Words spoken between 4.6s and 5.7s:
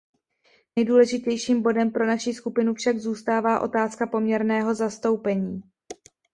zastoupení.